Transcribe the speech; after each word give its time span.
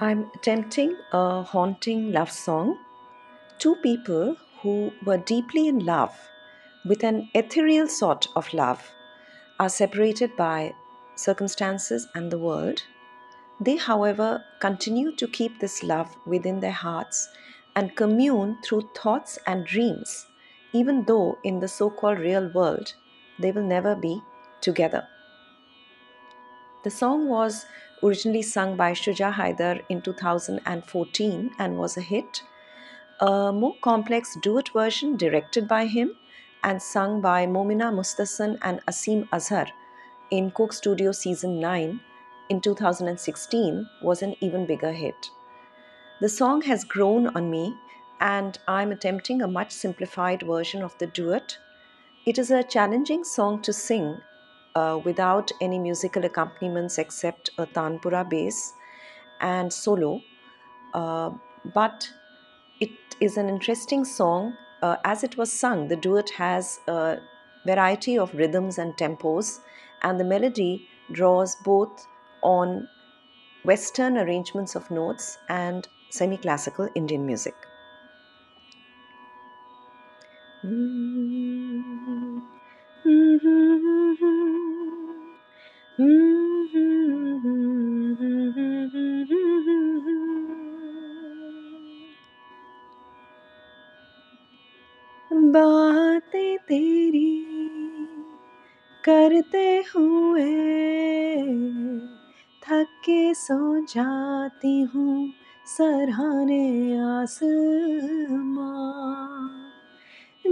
I'm 0.00 0.28
attempting 0.34 0.96
a 1.12 1.44
haunting 1.44 2.10
love 2.10 2.28
song. 2.28 2.78
Two 3.58 3.76
people 3.76 4.36
who 4.60 4.92
were 5.06 5.18
deeply 5.18 5.68
in 5.68 5.86
love 5.86 6.18
with 6.84 7.04
an 7.04 7.30
ethereal 7.32 7.86
sort 7.86 8.26
of 8.34 8.52
love 8.52 8.90
are 9.60 9.68
separated 9.68 10.36
by 10.36 10.74
circumstances 11.14 12.08
and 12.12 12.32
the 12.32 12.40
world. 12.40 12.82
They, 13.60 13.76
however, 13.76 14.44
continue 14.58 15.14
to 15.14 15.28
keep 15.28 15.60
this 15.60 15.84
love 15.84 16.16
within 16.26 16.58
their 16.58 16.72
hearts 16.72 17.28
and 17.76 17.94
commune 17.94 18.58
through 18.64 18.90
thoughts 18.96 19.38
and 19.46 19.64
dreams, 19.64 20.26
even 20.72 21.04
though 21.04 21.38
in 21.44 21.60
the 21.60 21.68
so 21.68 21.88
called 21.88 22.18
real 22.18 22.50
world 22.52 22.94
they 23.38 23.52
will 23.52 23.62
never 23.62 23.94
be 23.94 24.20
together. 24.60 25.06
The 26.82 26.90
song 26.90 27.28
was 27.28 27.64
originally 28.04 28.42
sung 28.42 28.76
by 28.76 28.92
Shuja 28.92 29.32
Haidar 29.32 29.80
in 29.88 30.02
2014 30.02 31.50
and 31.58 31.78
was 31.78 31.96
a 31.96 32.02
hit. 32.02 32.42
A 33.20 33.52
more 33.52 33.74
complex 33.80 34.36
duet 34.42 34.68
version 34.70 35.16
directed 35.16 35.66
by 35.66 35.86
him 35.86 36.14
and 36.62 36.82
sung 36.82 37.20
by 37.20 37.46
Momina 37.46 37.90
Mustasan 37.92 38.58
and 38.62 38.84
Asim 38.86 39.26
Azhar 39.32 39.66
in 40.30 40.50
Coke 40.50 40.72
Studio 40.72 41.12
Season 41.12 41.58
9 41.60 42.00
in 42.50 42.60
2016 42.60 43.88
was 44.02 44.22
an 44.22 44.34
even 44.40 44.66
bigger 44.66 44.92
hit. 44.92 45.30
The 46.20 46.28
song 46.28 46.62
has 46.62 46.84
grown 46.84 47.28
on 47.28 47.50
me 47.50 47.74
and 48.20 48.58
I'm 48.68 48.92
attempting 48.92 49.42
a 49.42 49.48
much 49.48 49.70
simplified 49.70 50.42
version 50.42 50.82
of 50.82 50.96
the 50.98 51.06
duet. 51.06 51.56
It 52.26 52.38
is 52.38 52.50
a 52.50 52.62
challenging 52.62 53.24
song 53.24 53.62
to 53.62 53.72
sing 53.72 54.18
uh, 54.74 55.00
without 55.04 55.52
any 55.60 55.78
musical 55.78 56.24
accompaniments 56.24 56.98
except 56.98 57.50
a 57.58 57.66
tanpura 57.66 58.28
bass 58.28 58.74
and 59.40 59.72
solo. 59.72 60.20
Uh, 60.92 61.30
but 61.74 62.08
it 62.80 62.90
is 63.20 63.36
an 63.36 63.48
interesting 63.48 64.04
song. 64.04 64.56
Uh, 64.82 64.96
as 65.04 65.24
it 65.24 65.36
was 65.36 65.52
sung, 65.52 65.88
the 65.88 65.96
duet 65.96 66.30
has 66.30 66.80
a 66.88 67.18
variety 67.66 68.18
of 68.18 68.34
rhythms 68.34 68.78
and 68.78 68.94
tempos, 68.96 69.60
and 70.02 70.20
the 70.20 70.24
melody 70.24 70.86
draws 71.12 71.56
both 71.56 72.06
on 72.42 72.86
Western 73.64 74.18
arrangements 74.18 74.74
of 74.74 74.90
notes 74.90 75.38
and 75.48 75.88
semi 76.10 76.36
classical 76.36 76.88
Indian 76.94 77.24
music. 77.24 77.54
Mm-hmm. 80.64 81.23
बातें 95.36 96.58
तेरी 96.58 97.46
करते 99.04 99.84
हुए 99.94 100.52
थक 102.64 102.86
के 103.04 103.34
सो 103.34 103.80
जाती 103.84 104.80
हूँ 104.82 105.32
सरहाने 105.66 106.96
आसमां। 106.98 108.74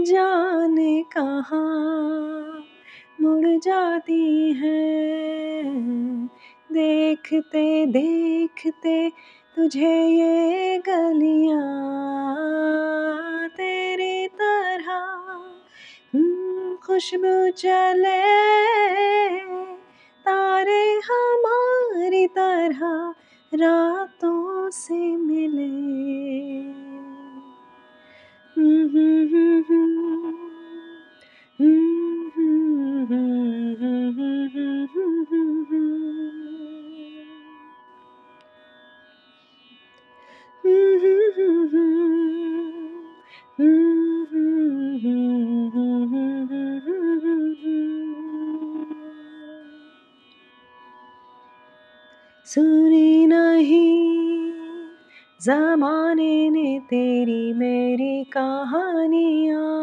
जाने 0.04 1.02
कहाँ 1.02 2.64
मुड़ 3.20 3.58
जाती 3.58 4.52
है? 4.52 4.92
देखते 6.72 7.86
देखते 7.86 9.10
तुझे 9.56 10.06
ये 10.06 10.78
गलियाँ 10.78 11.62
खुशबू 16.86 17.34
चले 17.50 18.20
तारे 20.26 20.82
हमारी 21.08 22.26
तरह 22.26 22.80
रातों 23.52 24.70
से 24.70 25.00
मिले। 25.16 25.68
हम्म, 28.56 30.01
सुनी 52.44 53.26
नहीं। 53.26 54.52
जमाने 55.42 56.50
ने 56.50 56.78
तेरी 56.78 57.52
मेरी 57.52 58.24
कहानियाँ। 58.24 59.82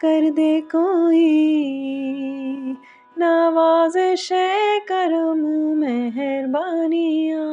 कर 0.00 0.30
दे 0.30 0.60
कोई 0.60 1.26
नवाजिश 3.18 4.28
करम 4.88 5.40
मेहरबानियाँ। 5.78 7.50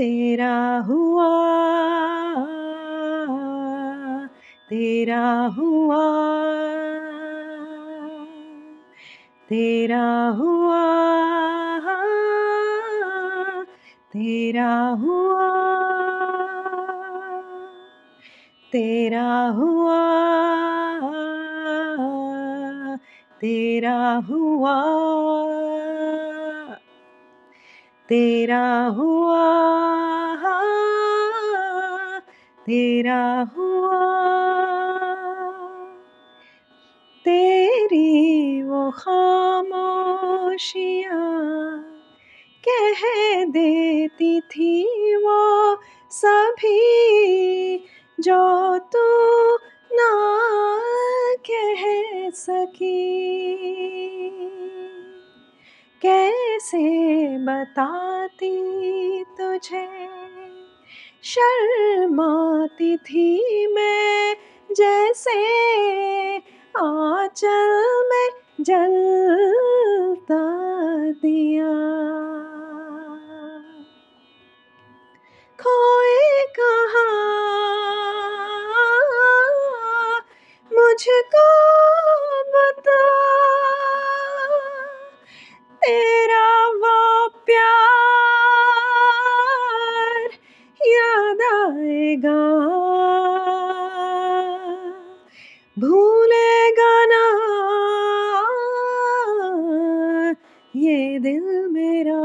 तेरा 0.00 0.84
हुआ 0.86 1.26
तेरा 4.70 5.26
हुआ 5.56 5.98
तेरा 9.48 10.06
हुआ 10.38 10.84
तेरा 14.12 14.72
हुआ 15.02 15.50
तेरा 18.72 19.28
हुआ 19.50 20.00
तेरा 23.40 24.22
हुआ। 24.28 25.39
तेरा 28.10 28.66
हुआ 28.96 29.46
तेरा 32.66 33.22
हुआ, 33.56 34.00
तेरी 37.24 38.62
वो 38.62 38.90
खामोशियाँ 38.90 40.10
कह 42.68 43.00
देती 43.44 44.40
थी 44.40 44.74
वो 45.16 45.40
सभी 46.10 46.82
जो 48.20 48.42
तू 48.92 49.06
ना 49.92 50.12
कह 51.50 51.82
सकी। 52.30 53.59
कैसे 56.70 57.38
बताती 57.38 58.54
तुझे। 59.24 60.08
शर्माती 61.22 62.96
थी 62.96 63.66
मैं 63.66 64.36
जैसे 64.74 65.38
आंचल 66.76 67.82
में 68.10 68.28
जलता 68.60 70.44
दिया। 71.10 71.72
खोए 75.60 76.46
कहाँ? 76.60 77.20
मुझको 80.72 81.49
भूलेगा 95.80 97.04
ना। 97.04 97.40
ये 100.76 101.18
दिल 101.18 101.68
मेरा। 101.68 102.20